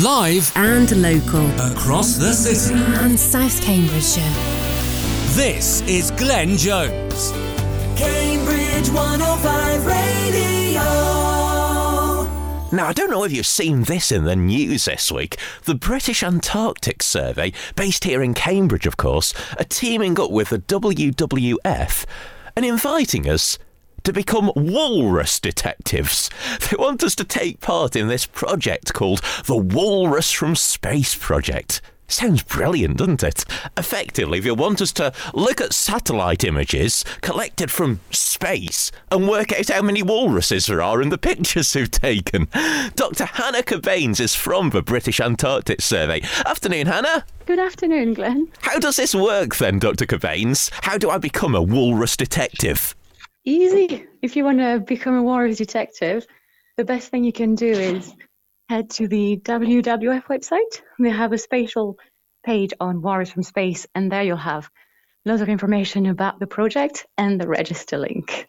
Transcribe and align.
Live 0.00 0.50
and 0.56 0.90
local. 1.02 1.44
across 1.60 2.16
the 2.16 2.32
city. 2.32 2.74
And 2.74 3.20
South 3.20 3.60
Cambridgeshire. 3.60 4.22
This 5.34 5.82
is 5.82 6.10
Glenn 6.12 6.56
Jones. 6.56 7.30
Cambridge 7.94 8.88
105 8.88 9.84
Radio. 9.84 10.82
Now, 12.72 12.86
I 12.86 12.94
don't 12.94 13.10
know 13.10 13.24
if 13.24 13.32
you've 13.32 13.44
seen 13.44 13.82
this 13.82 14.10
in 14.10 14.24
the 14.24 14.34
news 14.34 14.86
this 14.86 15.12
week. 15.12 15.36
The 15.64 15.74
British 15.74 16.22
Antarctic 16.22 17.02
Survey, 17.02 17.52
based 17.76 18.04
here 18.04 18.22
in 18.22 18.32
Cambridge, 18.32 18.86
of 18.86 18.96
course, 18.96 19.34
are 19.58 19.64
teaming 19.64 20.18
up 20.18 20.30
with 20.30 20.48
the 20.48 20.58
WWF 20.58 22.06
and 22.56 22.64
inviting 22.64 23.28
us 23.28 23.58
to 24.04 24.12
become 24.12 24.52
walrus 24.56 25.40
detectives. 25.40 26.30
They 26.70 26.76
want 26.76 27.02
us 27.02 27.14
to 27.16 27.24
take 27.24 27.60
part 27.60 27.96
in 27.96 28.08
this 28.08 28.26
project 28.26 28.92
called 28.94 29.20
the 29.46 29.56
Walrus 29.56 30.32
from 30.32 30.56
Space 30.56 31.14
Project. 31.14 31.80
Sounds 32.12 32.42
brilliant, 32.42 32.98
doesn't 32.98 33.22
it? 33.22 33.44
Effectively, 33.76 34.38
they 34.38 34.50
want 34.50 34.82
us 34.82 34.92
to 34.92 35.14
look 35.32 35.62
at 35.62 35.72
satellite 35.72 36.44
images 36.44 37.06
collected 37.22 37.70
from 37.70 38.00
space 38.10 38.92
and 39.10 39.26
work 39.26 39.50
out 39.50 39.68
how 39.68 39.80
many 39.80 40.02
walruses 40.02 40.66
there 40.66 40.82
are 40.82 41.00
in 41.00 41.08
the 41.08 41.16
pictures 41.30 41.72
they've 41.72 41.90
taken. 41.90 42.48
Dr. 42.96 43.24
Hannah 43.24 43.62
Cubaynes 43.62 44.20
is 44.20 44.34
from 44.34 44.70
the 44.70 44.82
British 44.82 45.20
Antarctic 45.20 45.80
Survey. 45.80 46.20
Afternoon, 46.44 46.86
Hannah. 46.86 47.24
Good 47.46 47.58
afternoon, 47.58 48.12
Glenn. 48.12 48.48
How 48.60 48.78
does 48.78 48.96
this 48.96 49.14
work 49.14 49.56
then, 49.56 49.78
Dr. 49.78 50.04
Cubaynes? 50.04 50.70
How 50.82 50.98
do 50.98 51.08
I 51.08 51.16
become 51.16 51.54
a 51.54 51.62
walrus 51.62 52.16
detective? 52.16 52.94
Easy. 53.44 54.06
If 54.20 54.36
you 54.36 54.44
want 54.44 54.58
to 54.58 54.80
become 54.80 55.16
a 55.16 55.22
walrus 55.22 55.58
detective, 55.58 56.26
the 56.76 56.84
best 56.84 57.08
thing 57.08 57.24
you 57.24 57.32
can 57.32 57.54
do 57.54 57.66
is 57.70 58.14
head 58.68 58.90
to 58.90 59.08
the 59.08 59.38
WWF 59.38 60.24
website. 60.24 60.80
They 60.98 61.10
have 61.10 61.32
a 61.32 61.38
spatial 61.38 61.98
page 62.44 62.72
on 62.80 63.02
Walrus 63.02 63.30
from 63.30 63.42
Space, 63.42 63.86
and 63.94 64.10
there 64.10 64.22
you'll 64.22 64.36
have 64.36 64.70
lots 65.24 65.42
of 65.42 65.48
information 65.48 66.06
about 66.06 66.38
the 66.38 66.46
project 66.46 67.06
and 67.18 67.40
the 67.40 67.48
register 67.48 67.98
link. 67.98 68.48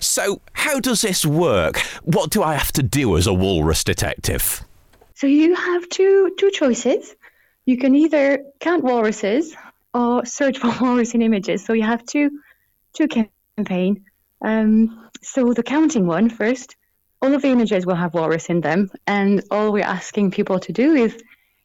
So, 0.00 0.40
how 0.52 0.80
does 0.80 1.02
this 1.02 1.26
work? 1.26 1.78
What 2.02 2.30
do 2.30 2.42
I 2.42 2.54
have 2.54 2.72
to 2.72 2.82
do 2.82 3.16
as 3.16 3.26
a 3.26 3.34
walrus 3.34 3.84
detective? 3.84 4.64
So 5.14 5.26
you 5.26 5.54
have 5.54 5.88
two 5.88 6.34
two 6.38 6.50
choices. 6.50 7.14
You 7.66 7.78
can 7.78 7.94
either 7.94 8.44
count 8.60 8.84
walruses 8.84 9.56
or 9.92 10.26
search 10.26 10.58
for 10.58 10.74
walrus 10.80 11.14
in 11.14 11.22
images. 11.22 11.64
So 11.64 11.72
you 11.72 11.84
have 11.84 12.04
two 12.04 12.30
two 12.94 13.08
campaign. 13.08 14.04
Um, 14.44 15.08
so 15.22 15.52
the 15.52 15.62
counting 15.62 16.06
one 16.06 16.28
first. 16.28 16.76
All 17.22 17.34
of 17.34 17.40
the 17.40 17.48
images 17.48 17.86
will 17.86 17.94
have 17.94 18.12
walrus 18.12 18.50
in 18.50 18.60
them, 18.60 18.90
and 19.06 19.42
all 19.50 19.72
we're 19.72 19.82
asking 19.82 20.32
people 20.32 20.60
to 20.60 20.72
do 20.72 20.94
is 20.94 21.16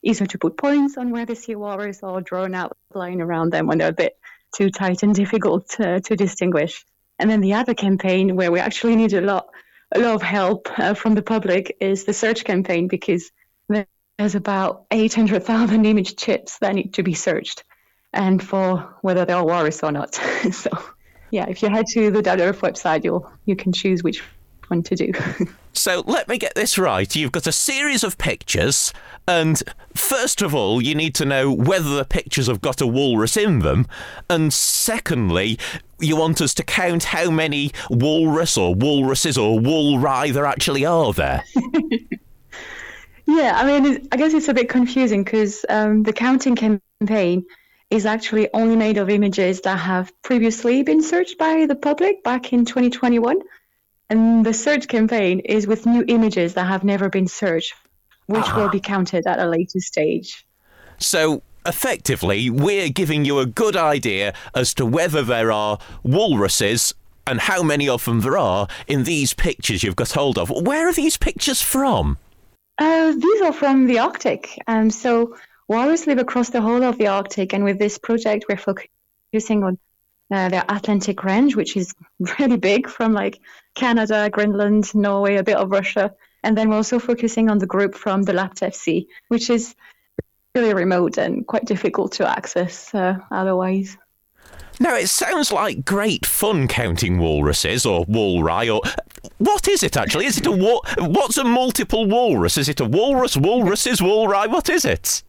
either 0.01 0.25
to 0.25 0.37
put 0.37 0.57
points 0.57 0.97
on 0.97 1.11
where 1.11 1.25
they 1.25 1.35
see 1.35 1.55
walrus 1.55 1.99
or 2.01 2.21
draw 2.21 2.45
an 2.45 2.55
outline 2.55 3.19
around 3.19 3.51
them 3.51 3.67
when 3.67 3.79
they're 3.79 3.89
a 3.89 4.03
bit 4.05 4.17
too 4.55 4.69
tight 4.69 5.03
and 5.03 5.13
difficult 5.23 5.67
to, 5.71 5.99
to 5.99 6.15
distinguish. 6.15 6.85
And 7.19 7.29
then 7.29 7.41
the 7.41 7.55
other 7.55 7.73
campaign 7.73 8.37
where 8.37 8.51
we 8.51 8.59
actually 8.59 8.95
need 8.95 9.13
a 9.13 9.21
lot 9.21 9.49
a 9.91 9.99
lot 9.99 10.15
of 10.15 10.21
help 10.21 10.69
uh, 10.79 10.93
from 10.93 11.15
the 11.15 11.23
public 11.23 11.75
is 11.81 12.05
the 12.05 12.13
search 12.13 12.43
campaign 12.43 12.87
because 12.87 13.31
there's 14.19 14.35
about 14.35 14.85
800,000 14.91 15.85
image 15.85 16.15
chips 16.15 16.59
that 16.59 16.75
need 16.75 16.93
to 16.93 17.03
be 17.03 17.15
searched 17.15 17.63
and 18.13 18.43
for 18.43 18.97
whether 19.01 19.25
they're 19.25 19.43
walrus 19.43 19.81
or 19.81 19.91
not. 19.91 20.13
so, 20.51 20.69
yeah, 21.31 21.47
if 21.47 21.61
you 21.61 21.69
head 21.69 21.87
to 21.87 22.11
the 22.11 22.21
WWF 22.21 22.59
website, 22.59 23.03
you'll 23.03 23.31
you 23.45 23.55
can 23.55 23.71
choose 23.71 24.03
which 24.03 24.23
one 24.67 24.83
to 24.83 24.95
do. 24.95 25.11
So, 25.71 26.03
let 26.07 26.27
me 26.27 26.37
get 26.37 26.55
this 26.55 26.77
right. 26.77 27.15
You've 27.15 27.31
got 27.31 27.47
a 27.47 27.51
series 27.51 28.03
of 28.03 28.17
pictures, 28.17 28.91
and 29.27 29.61
first 29.93 30.41
of 30.41 30.53
all, 30.53 30.81
you 30.81 30.93
need 30.95 31.15
to 31.15 31.25
know 31.25 31.53
whether 31.53 31.95
the 31.95 32.03
pictures 32.03 32.47
have 32.47 32.59
got 32.59 32.81
a 32.81 32.87
walrus 32.87 33.37
in 33.37 33.59
them, 33.59 33.87
and 34.29 34.51
secondly, 34.51 35.57
you 35.99 36.17
want 36.17 36.41
us 36.41 36.53
to 36.55 36.63
count 36.63 37.05
how 37.05 37.29
many 37.29 37.71
walrus 37.89 38.57
or 38.57 38.73
walruses 38.75 39.37
or 39.37 39.59
walry 39.59 40.31
there 40.31 40.45
actually 40.45 40.85
are 40.85 41.13
there. 41.13 41.43
yeah, 43.25 43.53
I 43.55 43.79
mean, 43.79 44.07
I 44.11 44.17
guess 44.17 44.33
it's 44.33 44.49
a 44.49 44.53
bit 44.53 44.69
confusing 44.69 45.23
because 45.23 45.65
um, 45.69 46.03
the 46.03 46.13
counting 46.13 46.55
campaign 46.55 47.45
is 47.89 48.05
actually 48.05 48.49
only 48.53 48.75
made 48.75 48.97
of 48.97 49.09
images 49.09 49.61
that 49.61 49.77
have 49.77 50.11
previously 50.21 50.83
been 50.83 51.01
searched 51.01 51.37
by 51.37 51.65
the 51.65 51.75
public 51.75 52.23
back 52.23 52.53
in 52.53 52.65
2021. 52.65 53.39
And 54.09 54.45
the 54.45 54.53
search 54.53 54.87
campaign 54.87 55.39
is 55.39 55.67
with 55.67 55.85
new 55.85 56.03
images 56.07 56.53
that 56.53 56.65
have 56.65 56.83
never 56.83 57.09
been 57.09 57.27
searched, 57.27 57.73
which 58.27 58.53
will 58.55 58.69
be 58.69 58.79
counted 58.79 59.25
at 59.27 59.39
a 59.39 59.47
later 59.47 59.79
stage. 59.79 60.45
So, 60.97 61.41
effectively, 61.65 62.49
we're 62.49 62.89
giving 62.89 63.25
you 63.25 63.39
a 63.39 63.45
good 63.45 63.75
idea 63.75 64.33
as 64.55 64.73
to 64.75 64.85
whether 64.85 65.21
there 65.21 65.51
are 65.51 65.79
walruses 66.03 66.93
and 67.27 67.39
how 67.39 67.61
many 67.61 67.87
of 67.87 68.05
them 68.05 68.21
there 68.21 68.37
are 68.37 68.67
in 68.87 69.03
these 69.03 69.33
pictures 69.33 69.83
you've 69.83 69.95
got 69.95 70.11
hold 70.11 70.37
of. 70.37 70.49
Where 70.49 70.87
are 70.87 70.93
these 70.93 71.17
pictures 71.17 71.61
from? 71.61 72.17
Uh, 72.79 73.11
these 73.11 73.41
are 73.41 73.53
from 73.53 73.85
the 73.87 73.99
Arctic. 73.99 74.59
Um, 74.67 74.89
so 74.89 75.35
walrus 75.69 76.07
live 76.07 76.17
across 76.17 76.49
the 76.49 76.59
whole 76.59 76.83
of 76.83 76.97
the 76.97 77.07
Arctic, 77.07 77.53
and 77.53 77.63
with 77.63 77.79
this 77.79 77.97
project, 77.97 78.45
we're 78.49 78.57
focusing 78.57 79.63
on 79.63 79.77
uh, 80.31 80.49
their 80.49 80.65
Atlantic 80.67 81.23
range, 81.23 81.55
which 81.55 81.77
is 81.77 81.93
really 82.39 82.57
big, 82.57 82.89
from 82.89 83.13
like 83.13 83.39
Canada, 83.75 84.29
Greenland, 84.29 84.93
Norway, 84.93 85.37
a 85.37 85.43
bit 85.43 85.55
of 85.55 85.71
Russia, 85.71 86.13
and 86.43 86.57
then 86.57 86.69
we're 86.69 86.77
also 86.77 86.99
focusing 86.99 87.49
on 87.49 87.59
the 87.59 87.67
group 87.67 87.95
from 87.95 88.23
the 88.23 88.33
Laptev 88.33 88.73
Sea, 88.73 89.07
which 89.29 89.49
is 89.49 89.75
really 90.55 90.73
remote 90.73 91.17
and 91.17 91.45
quite 91.45 91.65
difficult 91.65 92.13
to 92.13 92.27
access 92.27 92.93
uh, 92.95 93.17
otherwise. 93.31 93.95
Now, 94.81 94.95
it 94.95 95.07
sounds 95.07 95.51
like 95.51 95.83
great 95.83 96.25
fun 96.25 96.67
counting 96.67 97.19
walruses 97.19 97.85
or 97.85 98.05
walry 98.07 98.69
or. 98.69 98.81
What 99.37 99.67
is 99.67 99.83
it 99.83 99.97
actually? 99.97 100.25
Is 100.25 100.37
it 100.37 100.45
a 100.45 100.51
wa- 100.51 100.81
What's 100.97 101.37
a 101.37 101.43
multiple 101.43 102.05
walrus? 102.05 102.57
Is 102.57 102.69
it 102.69 102.79
a 102.79 102.85
walrus, 102.85 103.35
walruses, 103.35 104.01
walry? 104.01 104.47
What 104.47 104.69
is 104.69 104.85
it? 104.85 105.21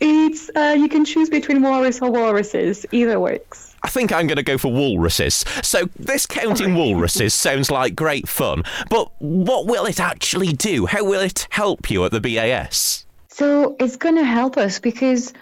It's 0.00 0.50
uh, 0.54 0.76
you 0.78 0.88
can 0.88 1.04
choose 1.04 1.30
between 1.30 1.62
walrus 1.62 2.00
or 2.02 2.10
walruses. 2.10 2.84
Either 2.92 3.18
works. 3.18 3.74
I 3.82 3.88
think 3.88 4.12
I'm 4.12 4.26
going 4.26 4.36
to 4.36 4.42
go 4.42 4.58
for 4.58 4.72
walruses. 4.72 5.44
So, 5.62 5.88
this 5.96 6.26
counting 6.26 6.74
walruses 6.74 7.34
sounds 7.46 7.70
like 7.70 7.94
great 7.94 8.28
fun, 8.28 8.64
but 8.90 9.10
what 9.20 9.66
will 9.66 9.86
it 9.86 10.00
actually 10.00 10.52
do? 10.52 10.86
How 10.86 11.04
will 11.04 11.20
it 11.20 11.46
help 11.50 11.90
you 11.90 12.04
at 12.04 12.10
the 12.10 12.20
BAS? 12.20 13.06
So 13.36 13.76
it's 13.78 13.96
going 13.96 14.16
to 14.16 14.24
help 14.24 14.56
us 14.56 14.78
because 14.78 15.34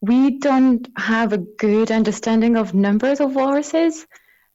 we 0.00 0.38
don't 0.38 0.88
have 0.96 1.34
a 1.34 1.38
good 1.38 1.90
understanding 1.90 2.56
of 2.56 2.72
numbers 2.72 3.20
of 3.20 3.34
walruses. 3.34 4.06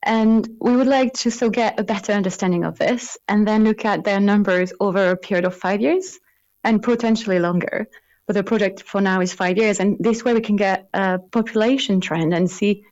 And 0.02 0.50
we 0.60 0.76
would 0.76 0.88
like 0.88 1.14
to 1.22 1.30
still 1.30 1.52
get 1.52 1.80
a 1.80 1.84
better 1.84 2.14
understanding 2.14 2.64
of 2.64 2.80
this 2.80 3.16
and 3.28 3.48
then 3.48 3.64
look 3.64 3.86
at 3.86 4.04
their 4.04 4.20
numbers 4.20 4.74
over 4.80 5.12
a 5.12 5.18
period 5.18 5.46
of 5.46 5.56
five 5.56 5.82
years 5.82 6.18
and 6.64 6.82
potentially 6.82 7.38
longer. 7.38 7.88
But 8.28 8.36
the 8.36 8.44
project 8.44 8.84
for 8.84 9.02
now 9.02 9.22
is 9.22 9.34
five 9.34 9.58
years. 9.58 9.80
And 9.80 9.98
this 10.00 10.24
way 10.24 10.34
we 10.34 10.42
can 10.42 10.58
get 10.58 10.90
a 10.94 11.18
population 11.18 12.02
trend 12.02 12.34
and 12.34 12.52
see 12.52 12.86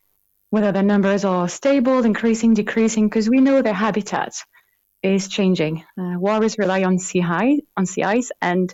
whether 0.49 0.71
the 0.71 0.81
numbers 0.81 1.25
are 1.25 1.49
stable, 1.49 2.05
increasing, 2.05 2.53
decreasing, 2.53 3.09
because 3.09 3.29
we 3.29 3.41
know 3.41 3.61
their 3.61 3.73
habitat 3.73 4.33
is 5.03 5.27
changing. 5.27 5.83
Uh, 5.99 6.17
rely 6.57 6.83
on 6.83 6.97
sea 6.97 7.19
high, 7.19 7.59
on 7.75 7.85
sea 7.85 8.03
ice, 8.03 8.31
and 8.41 8.73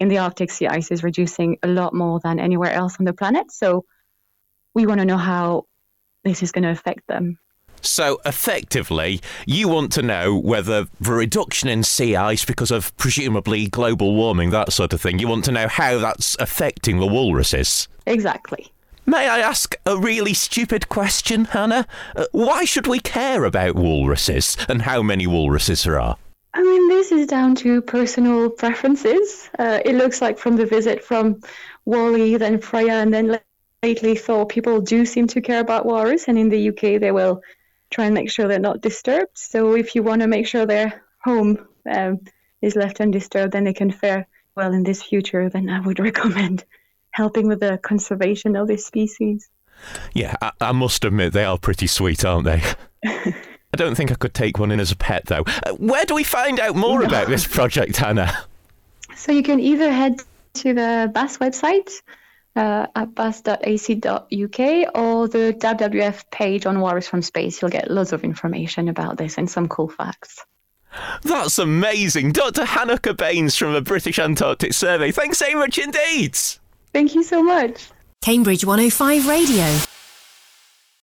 in 0.00 0.08
the 0.08 0.18
Arctic, 0.18 0.50
sea 0.50 0.66
ice 0.66 0.90
is 0.90 1.04
reducing 1.04 1.58
a 1.62 1.68
lot 1.68 1.94
more 1.94 2.18
than 2.20 2.40
anywhere 2.40 2.72
else 2.72 2.96
on 2.98 3.04
the 3.04 3.12
planet. 3.12 3.52
So 3.52 3.84
we 4.74 4.86
want 4.86 5.00
to 5.00 5.04
know 5.04 5.18
how 5.18 5.66
this 6.24 6.42
is 6.42 6.52
going 6.52 6.64
to 6.64 6.70
affect 6.70 7.06
them. 7.06 7.38
So, 7.82 8.20
effectively, 8.24 9.20
you 9.46 9.68
want 9.68 9.92
to 9.92 10.02
know 10.02 10.36
whether 10.36 10.86
the 11.00 11.12
reduction 11.12 11.68
in 11.68 11.82
sea 11.82 12.16
ice 12.16 12.44
because 12.44 12.70
of 12.70 12.96
presumably 12.96 13.66
global 13.66 14.14
warming, 14.14 14.50
that 14.50 14.72
sort 14.72 14.92
of 14.92 15.00
thing, 15.00 15.18
you 15.18 15.28
want 15.28 15.44
to 15.46 15.52
know 15.52 15.68
how 15.68 15.98
that's 15.98 16.36
affecting 16.38 16.98
the 16.98 17.06
walruses. 17.06 17.88
Exactly. 18.06 18.72
May 19.04 19.28
I 19.28 19.40
ask 19.40 19.74
a 19.84 19.98
really 19.98 20.32
stupid 20.32 20.88
question, 20.88 21.46
Hannah? 21.46 21.86
Uh, 22.14 22.26
why 22.30 22.64
should 22.64 22.86
we 22.86 23.00
care 23.00 23.44
about 23.44 23.74
walruses 23.74 24.56
and 24.68 24.82
how 24.82 25.02
many 25.02 25.26
walruses 25.26 25.82
there 25.82 26.00
are? 26.00 26.16
I 26.54 26.62
mean, 26.62 26.88
this 26.88 27.10
is 27.10 27.26
down 27.26 27.54
to 27.56 27.82
personal 27.82 28.48
preferences. 28.50 29.48
Uh, 29.58 29.80
it 29.84 29.96
looks 29.96 30.20
like 30.20 30.38
from 30.38 30.56
the 30.56 30.66
visit 30.66 31.02
from 31.02 31.40
Wally, 31.84 32.36
then 32.36 32.60
Freya, 32.60 32.94
and 32.94 33.12
then 33.12 33.40
lately 33.82 34.14
Thor, 34.14 34.46
people 34.46 34.80
do 34.80 35.04
seem 35.04 35.26
to 35.28 35.40
care 35.40 35.60
about 35.60 35.86
walrus, 35.86 36.28
and 36.28 36.38
in 36.38 36.48
the 36.50 36.68
UK 36.68 37.00
they 37.00 37.10
will 37.10 37.42
try 37.92 38.06
and 38.06 38.14
make 38.14 38.30
sure 38.30 38.48
they're 38.48 38.58
not 38.58 38.80
disturbed. 38.80 39.30
So 39.34 39.74
if 39.74 39.94
you 39.94 40.02
want 40.02 40.22
to 40.22 40.26
make 40.26 40.46
sure 40.46 40.66
their 40.66 41.04
home 41.22 41.66
um, 41.90 42.20
is 42.60 42.74
left 42.74 43.00
undisturbed, 43.00 43.52
then 43.52 43.64
they 43.64 43.74
can 43.74 43.90
fare 43.90 44.26
well 44.56 44.72
in 44.72 44.82
this 44.82 45.02
future, 45.02 45.48
then 45.48 45.68
I 45.68 45.80
would 45.80 45.98
recommend 46.10 46.64
helping 47.10 47.46
with 47.46 47.60
the 47.60 47.78
conservation 47.82 48.56
of 48.56 48.68
this 48.68 48.86
species. 48.86 49.48
Yeah, 50.14 50.34
I, 50.40 50.52
I 50.60 50.72
must 50.72 51.04
admit 51.04 51.32
they 51.32 51.44
are 51.44 51.58
pretty 51.58 51.86
sweet, 51.86 52.24
aren't 52.24 52.44
they? 52.44 52.62
I 53.04 53.76
don't 53.76 53.94
think 53.94 54.10
I 54.10 54.14
could 54.14 54.34
take 54.34 54.58
one 54.58 54.70
in 54.70 54.80
as 54.80 54.92
a 54.92 54.96
pet, 54.96 55.26
though. 55.26 55.44
Uh, 55.46 55.72
where 55.72 56.04
do 56.04 56.14
we 56.14 56.24
find 56.24 56.60
out 56.60 56.76
more 56.76 57.02
about 57.02 57.28
this 57.28 57.46
project, 57.46 57.96
Hannah? 57.96 58.44
So 59.16 59.32
you 59.32 59.42
can 59.42 59.60
either 59.60 59.90
head 59.90 60.20
to 60.54 60.74
the 60.74 61.10
BAS 61.12 61.38
website 61.38 61.90
uh, 62.56 62.86
at 62.94 63.14
bas.ac.uk 63.14 64.60
or 64.94 65.28
the 65.28 65.56
WWF 65.58 66.30
page 66.30 66.66
on 66.66 66.80
Walrus 66.80 67.08
from 67.08 67.22
Space. 67.22 67.60
You'll 67.60 67.70
get 67.70 67.90
loads 67.90 68.12
of 68.12 68.24
information 68.24 68.88
about 68.88 69.16
this 69.16 69.38
and 69.38 69.50
some 69.50 69.68
cool 69.68 69.88
facts. 69.88 70.44
That's 71.22 71.58
amazing. 71.58 72.32
Dr. 72.32 72.64
Hannah 72.64 72.98
Cubaynes 72.98 73.56
from 73.56 73.72
the 73.72 73.80
British 73.80 74.18
Antarctic 74.18 74.74
Survey. 74.74 75.10
Thanks 75.10 75.38
so 75.38 75.50
much 75.56 75.78
indeed. 75.78 76.36
Thank 76.92 77.14
you 77.14 77.22
so 77.22 77.42
much. 77.42 77.88
Cambridge 78.20 78.64
105 78.64 79.26
Radio. 79.26 79.91